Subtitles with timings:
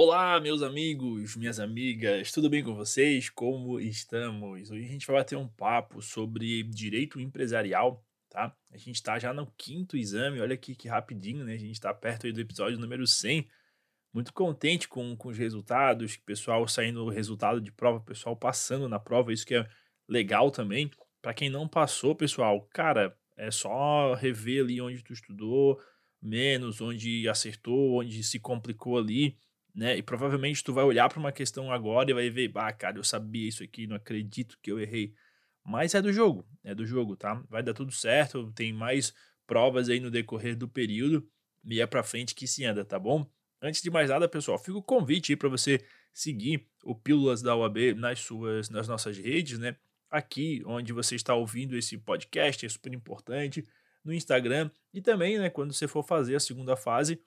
[0.00, 3.28] Olá, meus amigos, minhas amigas, tudo bem com vocês?
[3.30, 4.70] Como estamos?
[4.70, 8.56] Hoje a gente vai bater um papo sobre direito empresarial, tá?
[8.70, 11.54] A gente está já no quinto exame, olha aqui que rapidinho, né?
[11.54, 13.48] A gente está perto do episódio número 100.
[14.14, 19.00] Muito contente com, com os resultados, pessoal saindo o resultado de prova, pessoal passando na
[19.00, 19.68] prova, isso que é
[20.08, 20.88] legal também.
[21.20, 25.76] Para quem não passou, pessoal, cara, é só rever ali onde tu estudou,
[26.22, 29.36] menos, onde acertou, onde se complicou ali,
[29.78, 29.96] né?
[29.96, 33.04] E provavelmente tu vai olhar para uma questão agora e vai ver, ah, cara, eu
[33.04, 35.14] sabia isso aqui, não acredito que eu errei.
[35.64, 37.40] Mas é do jogo, é do jogo, tá?
[37.48, 39.14] Vai dar tudo certo, tem mais
[39.46, 41.24] provas aí no decorrer do período
[41.64, 43.24] e é para frente que se anda, tá bom?
[43.62, 45.80] Antes de mais nada, pessoal, fica o convite aí para você
[46.12, 49.76] seguir o Pílulas da UAB nas suas nas nossas redes, né?
[50.10, 53.64] Aqui onde você está ouvindo esse podcast é super importante
[54.04, 57.20] no Instagram e também, né, quando você for fazer a segunda fase,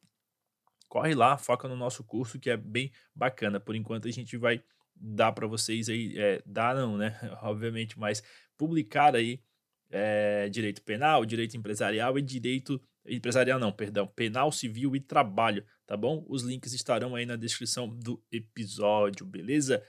[0.92, 3.62] corre lá, foca no nosso curso que é bem bacana.
[3.62, 4.62] Por enquanto a gente vai
[4.94, 8.22] dar para vocês aí, é, dar não, né, obviamente, mas
[8.58, 9.42] publicar aí
[9.90, 15.96] é, direito penal, direito empresarial e direito empresarial não, perdão, penal, civil e trabalho, tá
[15.96, 16.26] bom?
[16.28, 19.82] Os links estarão aí na descrição do episódio, beleza?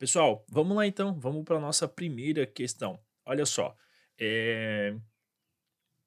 [0.00, 2.98] Pessoal, vamos lá então, vamos para nossa primeira questão.
[3.24, 3.76] Olha só,
[4.18, 4.96] é,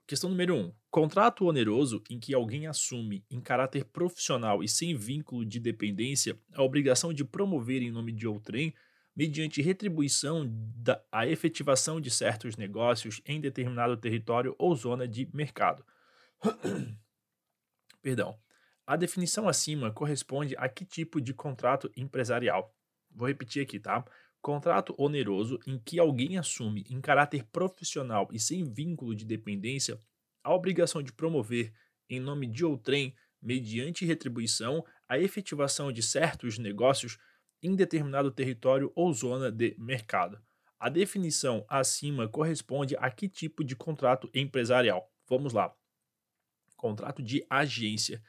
[0.05, 0.59] Questão número 1.
[0.59, 6.39] Um, contrato oneroso em que alguém assume, em caráter profissional e sem vínculo de dependência,
[6.53, 8.75] a obrigação de promover em nome de outrem,
[9.15, 15.83] mediante retribuição, da, a efetivação de certos negócios em determinado território ou zona de mercado.
[17.99, 18.37] Perdão.
[18.85, 22.71] A definição acima corresponde a que tipo de contrato empresarial?
[23.09, 24.05] Vou repetir aqui, tá?
[24.39, 29.97] Contrato oneroso em que alguém assume, em caráter profissional e sem vínculo de dependência,
[30.43, 31.73] a obrigação de promover,
[32.09, 37.17] em nome de outrem, mediante retribuição, a efetivação de certos negócios
[37.61, 40.41] em determinado território ou zona de mercado.
[40.79, 45.09] A definição acima corresponde a que tipo de contrato empresarial?
[45.27, 45.73] Vamos lá.
[46.75, 48.21] Contrato de agência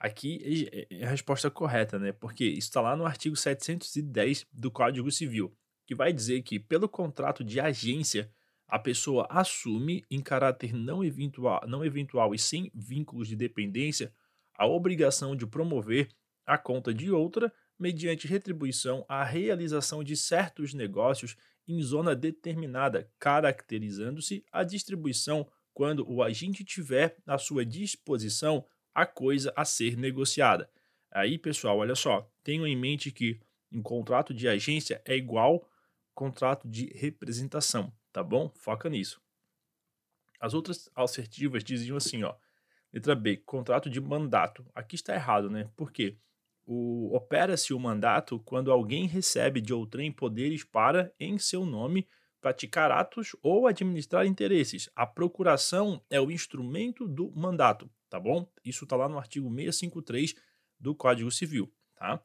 [0.00, 2.10] Aqui é, é a resposta correta, né?
[2.10, 5.54] Porque está lá no artigo 710 do Código Civil,
[5.86, 8.32] que vai dizer que, pelo contrato de agência,
[8.70, 14.12] a pessoa assume, em caráter não eventual, não eventual e sem vínculos de dependência,
[14.54, 16.08] a obrigação de promover,
[16.46, 21.36] a conta de outra, mediante retribuição, a realização de certos negócios
[21.66, 28.64] em zona determinada, caracterizando-se a distribuição quando o agente tiver à sua disposição
[28.94, 30.70] a coisa a ser negociada.
[31.10, 33.40] Aí, pessoal, olha só, tenham em mente que
[33.72, 35.66] um contrato de agência é igual
[36.14, 38.50] contrato de representação, tá bom?
[38.54, 39.20] Foca nisso.
[40.40, 42.34] As outras assertivas diziam assim, ó,
[42.92, 44.64] letra B, contrato de mandato.
[44.74, 45.70] Aqui está errado, né?
[45.76, 46.16] Por quê?
[47.12, 52.06] opera-se o mandato quando alguém recebe de outrem poderes para, em seu nome,
[52.40, 54.88] praticar atos ou administrar interesses.
[54.94, 58.46] A procuração é o instrumento do mandato tá bom?
[58.64, 60.34] Isso está lá no artigo 653
[60.78, 62.20] do Código Civil, tá?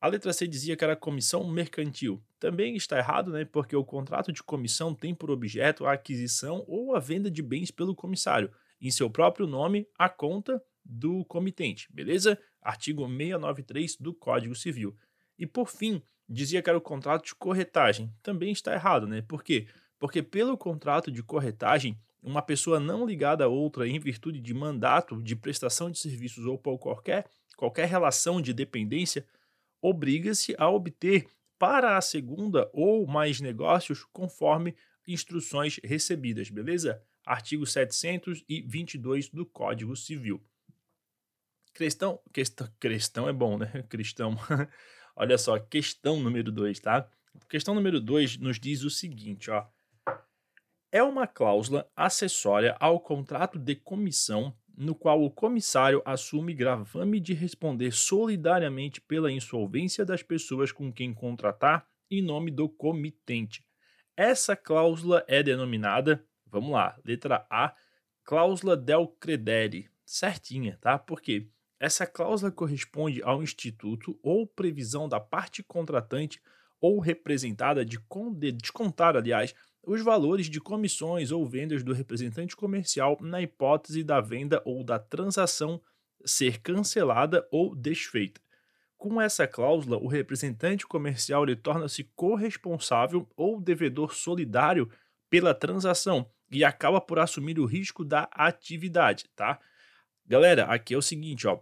[0.00, 2.24] A letra C dizia que era comissão mercantil.
[2.44, 3.46] Também está errado, né?
[3.46, 7.70] Porque o contrato de comissão tem por objeto a aquisição ou a venda de bens
[7.70, 12.38] pelo comissário, em seu próprio nome, a conta do comitente, beleza?
[12.60, 14.94] Artigo 693 do Código Civil.
[15.38, 18.12] E por fim, dizia que era o contrato de corretagem.
[18.22, 19.22] Também está errado, né?
[19.22, 19.66] Por quê?
[19.98, 25.22] Porque pelo contrato de corretagem, uma pessoa não ligada a outra em virtude de mandato
[25.22, 27.24] de prestação de serviços ou por qualquer,
[27.56, 29.26] qualquer relação de dependência,
[29.80, 31.26] obriga-se a obter
[31.64, 34.76] para a segunda ou mais negócios conforme
[35.08, 37.02] instruções recebidas, beleza?
[37.24, 40.44] Artigo 722 do Código Civil.
[41.72, 43.82] Cristão, questão, cristão é bom, né?
[43.88, 44.36] Cristão.
[45.16, 47.10] Olha só, questão número 2, tá?
[47.48, 49.66] Questão número 2 nos diz o seguinte, ó
[50.94, 57.32] é uma cláusula acessória ao contrato de comissão, no qual o comissário assume gravame de
[57.32, 63.64] responder solidariamente pela insolvência das pessoas com quem contratar em nome do comitente.
[64.16, 67.74] Essa cláusula é denominada, vamos lá, letra A,
[68.22, 70.98] cláusula del credere, certinha, tá?
[70.98, 71.48] Porque
[71.78, 76.40] essa cláusula corresponde ao instituto ou previsão da parte contratante
[76.80, 77.98] ou representada de
[78.52, 79.54] descontar, aliás,
[79.86, 84.98] os valores de comissões ou vendas do representante comercial na hipótese da venda ou da
[84.98, 85.80] transação
[86.24, 88.40] ser cancelada ou desfeita.
[88.96, 94.90] Com essa cláusula, o representante comercial torna-se corresponsável ou devedor solidário
[95.28, 99.60] pela transação e acaba por assumir o risco da atividade, tá?
[100.26, 101.60] Galera, aqui é o seguinte, ó.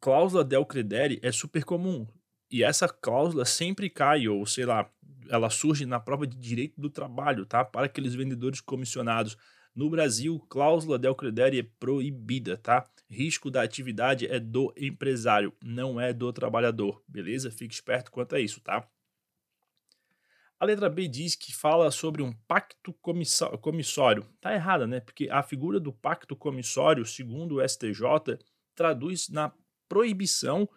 [0.00, 2.06] cláusula del credere é super comum.
[2.50, 4.88] E essa cláusula sempre cai, ou sei lá,
[5.28, 7.64] ela surge na prova de direito do trabalho, tá?
[7.64, 9.36] Para aqueles vendedores comissionados.
[9.74, 12.88] No Brasil, cláusula del credere é proibida, tá?
[13.10, 17.50] Risco da atividade é do empresário, não é do trabalhador, beleza?
[17.50, 18.88] Fique esperto quanto a isso, tá?
[20.60, 22.94] A letra B diz que fala sobre um pacto
[23.60, 24.24] comissório.
[24.40, 25.00] Tá errada, né?
[25.00, 28.38] Porque a figura do pacto comissório, segundo o STJ,
[28.74, 29.52] traduz na
[29.88, 30.68] proibição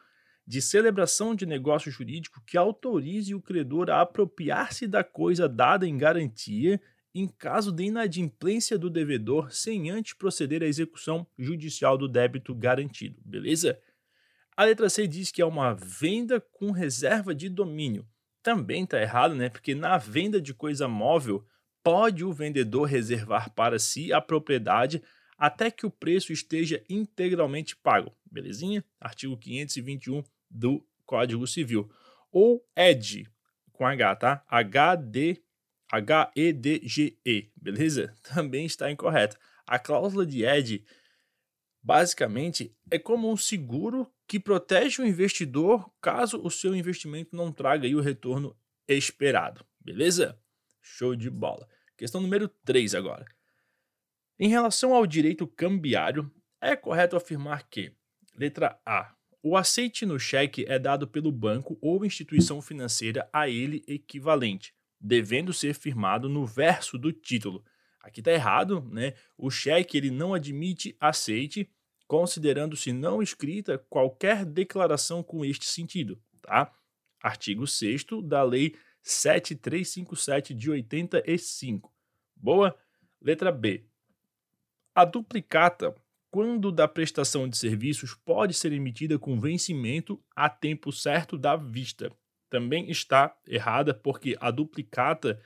[0.48, 5.98] de celebração de negócio jurídico que autorize o credor a apropriar-se da coisa dada em
[5.98, 6.80] garantia
[7.14, 13.20] em caso de inadimplência do devedor sem antes proceder à execução judicial do débito garantido,
[13.26, 13.78] beleza?
[14.56, 18.08] A letra C diz que é uma venda com reserva de domínio.
[18.42, 19.50] Também está errado, né?
[19.50, 21.46] Porque na venda de coisa móvel,
[21.84, 25.02] pode o vendedor reservar para si a propriedade
[25.38, 28.16] até que o preço esteja integralmente pago.
[28.32, 28.84] Belezinha?
[29.00, 31.90] Artigo 521 do Código Civil.
[32.32, 33.28] Ou ED,
[33.72, 34.46] com H, tá?
[34.48, 35.42] HD,
[35.92, 38.14] H-E-D-G-E, beleza?
[38.22, 39.38] Também está incorreto.
[39.66, 40.84] A cláusula de ED,
[41.82, 47.88] basicamente, é como um seguro que protege o investidor caso o seu investimento não traga
[47.88, 48.56] o retorno
[48.88, 50.40] esperado, beleza?
[50.82, 51.68] Show de bola.
[51.96, 53.26] Questão número 3 agora.
[54.40, 57.96] Em relação ao direito cambiário, é correto afirmar que,
[58.36, 59.17] letra A,
[59.48, 65.54] o aceite no cheque é dado pelo banco ou instituição financeira a ele equivalente, devendo
[65.54, 67.64] ser firmado no verso do título.
[68.02, 69.14] Aqui está errado, né?
[69.38, 71.70] O cheque ele não admite aceite,
[72.08, 76.70] considerando-se não escrita qualquer declaração com este sentido, tá?
[77.24, 81.90] Artigo 6 da Lei 7357 de 85.
[82.36, 82.78] Boa?
[83.22, 83.86] Letra B.
[84.94, 85.96] A duplicata,
[86.30, 92.12] quando da prestação de serviços, pode ser emitida com vencimento a tempo certo da vista.
[92.50, 95.42] Também está errada porque a duplicata,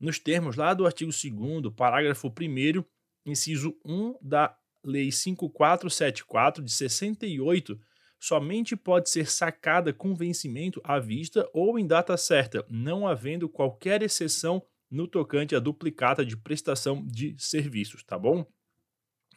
[0.00, 2.84] nos termos lá do artigo 2 parágrafo 1
[3.24, 7.78] inciso 1 da Lei 5474 de 68,
[8.18, 14.02] somente pode ser sacada com vencimento à vista ou em data certa, não havendo qualquer
[14.02, 18.46] exceção no tocante à duplicata de prestação de serviços, tá bom?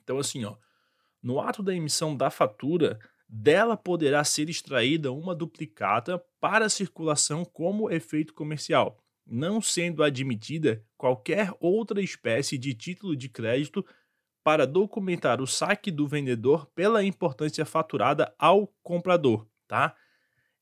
[0.04, 0.56] Então, assim, ó,
[1.22, 3.00] no ato da emissão da fatura,
[3.32, 11.54] dela poderá ser extraída uma duplicata para circulação como efeito comercial, não sendo admitida qualquer
[11.60, 13.86] outra espécie de título de crédito
[14.44, 19.96] para documentar o saque do vendedor pela importância faturada ao comprador, tá?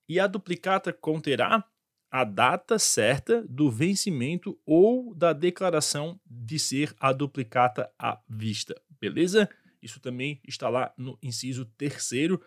[0.07, 1.63] E a duplicata conterá
[2.11, 9.47] a data certa do vencimento ou da declaração de ser a duplicata à vista beleza?
[9.81, 12.41] Isso também está lá no inciso terceiro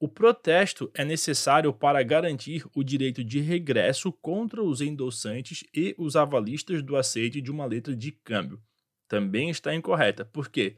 [0.00, 6.16] O protesto é necessário para garantir o direito de regresso contra os endossantes e os
[6.16, 8.60] avalistas do aceite de uma letra de câmbio.
[9.06, 10.76] Também está incorreta, porque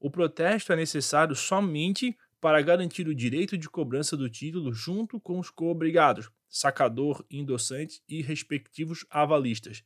[0.00, 5.38] o protesto é necessário somente para garantir o direito de cobrança do título junto com
[5.38, 9.82] os coobrigados, sacador, endossante e respectivos avalistas.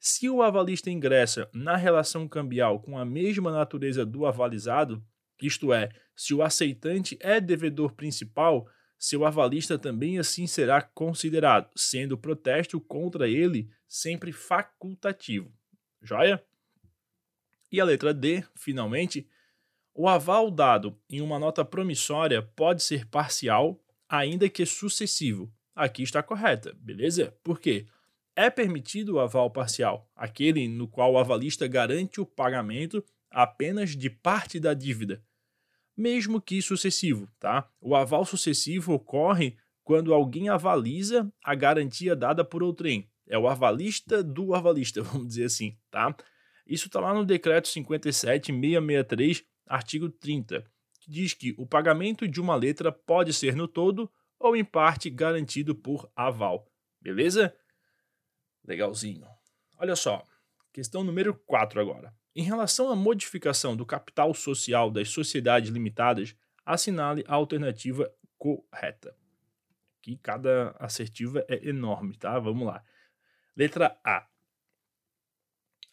[0.00, 5.04] Se o avalista ingressa na relação cambial com a mesma natureza do avalizado,
[5.42, 8.68] isto é, se o aceitante é devedor principal,
[8.98, 15.52] seu avalista também assim será considerado, sendo o protesto contra ele sempre facultativo.
[16.02, 16.42] Joia?
[17.70, 19.28] E a letra D, finalmente,
[19.98, 25.52] o aval dado em uma nota promissória pode ser parcial, ainda que sucessivo.
[25.74, 27.36] Aqui está correta, beleza?
[27.42, 27.84] Por quê?
[28.36, 34.08] É permitido o aval parcial, aquele no qual o avalista garante o pagamento apenas de
[34.08, 35.20] parte da dívida,
[35.96, 37.68] mesmo que sucessivo, tá?
[37.80, 43.10] O aval sucessivo ocorre quando alguém avaliza a garantia dada por outrem.
[43.26, 46.14] É o avalista do avalista, vamos dizer assim, tá?
[46.64, 50.64] Isso está lá no decreto 57663 artigo 30,
[51.00, 55.10] que diz que o pagamento de uma letra pode ser no todo ou em parte
[55.10, 56.70] garantido por aval.
[57.00, 57.54] Beleza?
[58.64, 59.26] Legalzinho.
[59.78, 60.24] Olha só,
[60.72, 62.14] questão número 4 agora.
[62.34, 69.16] Em relação à modificação do capital social das sociedades limitadas, assinale a alternativa correta.
[69.98, 72.38] Aqui cada assertiva é enorme, tá?
[72.38, 72.84] Vamos lá.
[73.56, 74.26] Letra A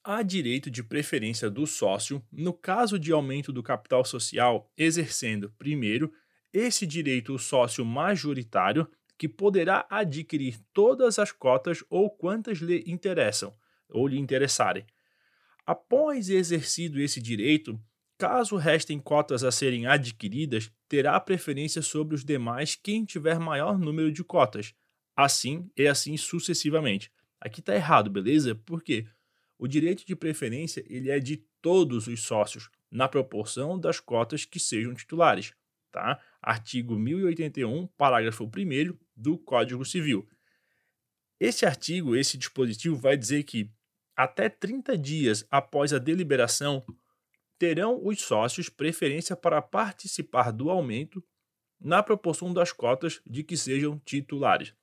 [0.06, 6.14] há direito de preferência do sócio no caso de aumento do capital social, exercendo, primeiro,
[6.54, 13.54] esse direito o sócio majoritário, que poderá adquirir todas as cotas ou quantas lhe interessam
[13.90, 14.86] ou lhe interessarem.
[15.66, 17.80] Após exercido esse direito,
[18.18, 24.12] caso restem cotas a serem adquiridas, terá preferência sobre os demais quem tiver maior número
[24.12, 24.74] de cotas.
[25.16, 27.12] Assim e assim sucessivamente.
[27.40, 28.54] Aqui está errado, beleza?
[28.66, 29.08] Porque
[29.58, 34.60] o direito de preferência ele é de todos os sócios, na proporção das cotas que
[34.60, 35.54] sejam titulares.
[35.92, 36.20] Tá?
[36.42, 40.28] Artigo 1081, parágrafo 1 do Código Civil.
[41.40, 43.70] Esse artigo, esse dispositivo, vai dizer que
[44.16, 46.86] até 30 dias após a deliberação,
[47.58, 51.24] terão os sócios preferência para participar do aumento
[51.80, 54.74] na proporção das cotas de que sejam titulares.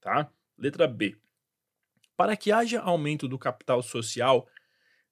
[0.00, 0.32] Tá?
[0.58, 1.16] Letra B.
[2.20, 4.46] Para que haja aumento do capital social,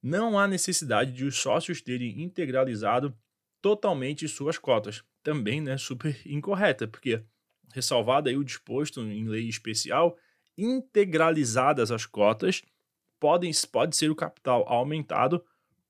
[0.02, 3.16] não há necessidade de os sócios terem integralizado
[3.62, 5.02] totalmente suas cotas.
[5.22, 7.24] Também, né, super incorreta, porque
[7.72, 10.18] ressalvado aí o disposto em lei especial,
[10.54, 12.60] integralizadas as cotas,
[13.18, 15.42] podem, pode ser o capital aumentado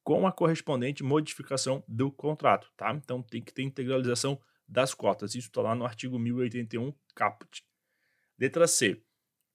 [0.05, 2.93] com a correspondente modificação do contrato, tá?
[2.93, 5.35] Então tem que ter integralização das cotas.
[5.35, 7.65] Isso está lá no artigo 1081 caput.
[8.39, 9.03] Letra C.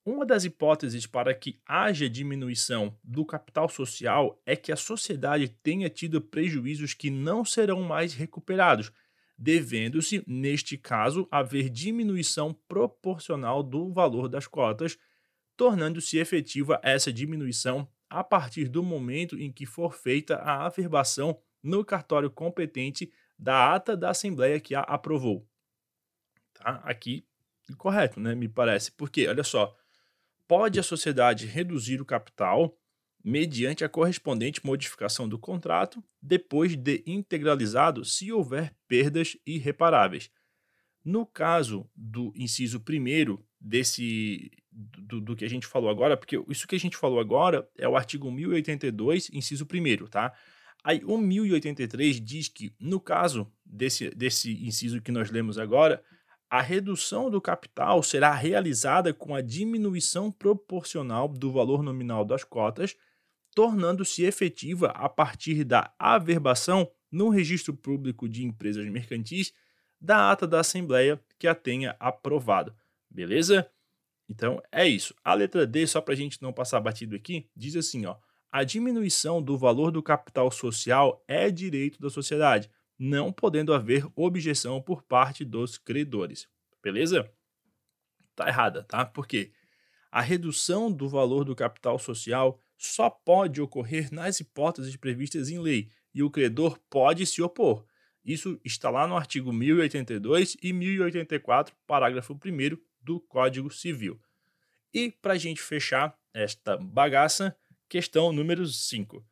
[0.05, 5.89] Uma das hipóteses para que haja diminuição do capital social é que a sociedade tenha
[5.89, 8.91] tido prejuízos que não serão mais recuperados,
[9.37, 14.97] devendo-se, neste caso, haver diminuição proporcional do valor das cotas,
[15.55, 21.85] tornando-se efetiva essa diminuição a partir do momento em que for feita a averbação no
[21.85, 25.47] cartório competente da ata da Assembleia que a aprovou.
[26.53, 26.81] Tá?
[26.83, 27.25] Aqui,
[27.77, 28.35] correto, né?
[28.35, 28.91] Me parece.
[28.91, 29.75] Porque, olha só,
[30.53, 32.77] pode a sociedade reduzir o capital
[33.25, 40.29] mediante a correspondente modificação do contrato, depois de integralizado, se houver perdas irreparáveis.
[41.03, 46.67] No caso do inciso primeiro desse do, do, que a gente falou agora, porque isso
[46.67, 50.33] que a gente falou agora é o artigo 1082, inciso primeiro, tá?
[50.83, 56.03] Aí o 1083 diz que no caso desse desse inciso que nós lemos agora,
[56.53, 62.95] a redução do capital será realizada com a diminuição proporcional do valor nominal das cotas,
[63.55, 69.51] tornando-se efetiva a partir da averbação no registro público de empresas mercantis
[69.99, 72.71] da ata da Assembleia que a tenha aprovado.
[73.09, 73.67] Beleza?
[74.29, 75.15] Então é isso.
[75.23, 78.15] A letra D, só para a gente não passar batido aqui, diz assim: ó,
[78.51, 84.81] a diminuição do valor do capital social é direito da sociedade não podendo haver objeção
[84.81, 86.47] por parte dos credores.
[86.81, 87.29] Beleza?
[88.35, 89.05] Tá errada, tá?
[89.05, 89.51] Porque
[90.11, 95.89] a redução do valor do capital social só pode ocorrer nas hipóteses previstas em lei
[96.13, 97.85] e o credor pode se opor.
[98.23, 104.19] Isso está lá no artigo 1082 e 1084, parágrafo 1 do Código Civil.
[104.93, 107.55] E para a gente fechar esta bagaça,
[107.89, 109.25] questão número 5.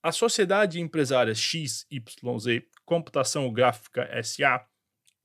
[0.00, 4.64] A sociedade empresária XYZ Computação Gráfica SA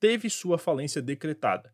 [0.00, 1.72] teve sua falência decretada.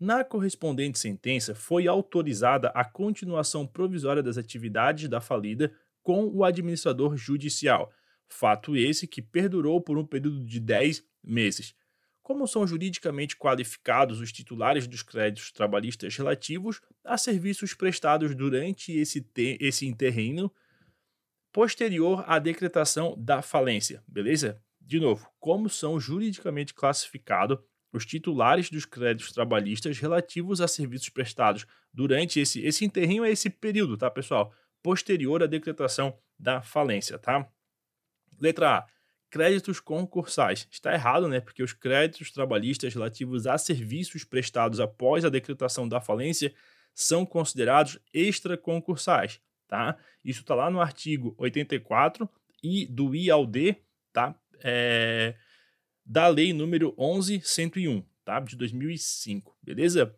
[0.00, 7.16] Na correspondente sentença, foi autorizada a continuação provisória das atividades da falida com o administrador
[7.16, 7.92] judicial,
[8.28, 11.72] fato esse que perdurou por um período de 10 meses.
[12.20, 19.24] Como são juridicamente qualificados os titulares dos créditos trabalhistas relativos a serviços prestados durante esse,
[19.36, 19.86] esse
[21.52, 24.62] posterior à decretação da falência, beleza?
[24.80, 27.58] De novo, como são juridicamente classificados
[27.92, 33.50] os titulares dos créditos trabalhistas relativos a serviços prestados durante esse esse interrinho é esse
[33.50, 34.52] período, tá, pessoal?
[34.82, 37.48] Posterior à decretação da falência, tá?
[38.40, 38.86] Letra A.
[39.28, 40.66] Créditos concursais.
[40.70, 41.40] Está errado, né?
[41.40, 46.52] Porque os créditos trabalhistas relativos a serviços prestados após a decretação da falência
[46.94, 49.96] são considerados extraconcursais tá?
[50.22, 52.28] Isso está lá no artigo 84
[52.62, 53.76] e do I ao D,
[54.12, 54.34] tá?
[54.62, 55.36] É,
[56.04, 58.40] da lei número 11101, tá?
[58.40, 60.14] De 2005, beleza?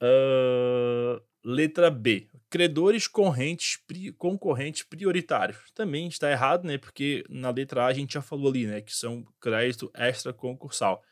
[0.00, 2.28] Uh, letra B.
[2.50, 5.58] Credores correntes, pri, concorrentes prioritários.
[5.74, 6.76] Também está errado, né?
[6.76, 8.82] Porque na letra A a gente já falou ali, né?
[8.82, 11.02] Que são crédito extra concursal.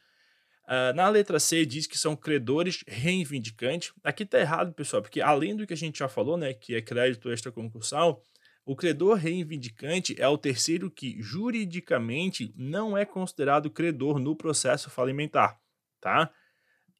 [0.70, 3.92] Uh, na letra C diz que são credores reivindicantes.
[4.04, 6.80] Aqui está errado, pessoal, porque além do que a gente já falou, né, que é
[6.80, 8.22] crédito extra concursal,
[8.64, 15.58] o credor reivindicante é o terceiro que juridicamente não é considerado credor no processo falimentar,
[16.00, 16.30] tá?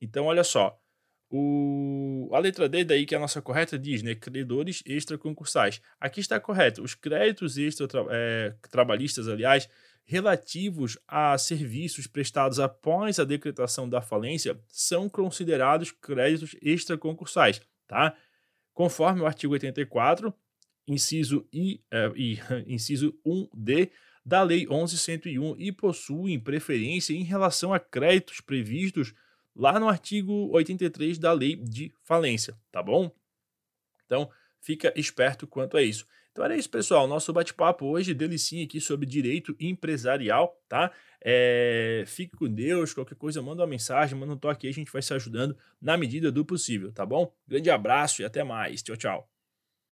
[0.01, 0.77] Então, olha só,
[1.31, 5.81] o, a letra D daí, que é a nossa correta, diz, né, credores extraconcursais.
[6.01, 9.69] Aqui está correto, os créditos extra, é, trabalhistas, aliás,
[10.11, 18.17] relativos a serviços prestados após a decretação da falência são considerados créditos extraconcursais, tá?
[18.75, 20.35] Conforme o artigo 84,
[20.85, 23.93] inciso I, eh, I inciso 1D
[24.27, 29.15] da Lei 11.101 e possuem preferência em relação a créditos previstos
[29.55, 33.15] lá no artigo 83 da Lei de Falência, tá bom?
[34.07, 34.29] Então,
[34.61, 36.05] fica esperto quanto a isso.
[36.33, 37.07] Então era isso, pessoal.
[37.07, 40.93] Nosso bate-papo hoje, delicinha aqui sobre direito empresarial, tá?
[41.23, 44.93] É, fique com Deus, qualquer coisa, manda uma mensagem, manda um toque aí, a gente
[44.93, 47.33] vai se ajudando na medida do possível, tá bom?
[47.47, 48.83] Grande abraço e até mais.
[48.83, 49.30] Tchau, tchau.